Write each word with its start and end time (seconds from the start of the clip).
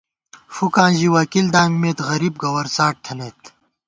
فُوکاں 0.53 0.89
ژِی 0.97 1.07
وکیل 1.17 1.47
دامِمېت، 1.53 1.97
غریب 2.09 2.33
گوَرڅاٹ 2.41 2.95
تھنَئیت 3.05 3.41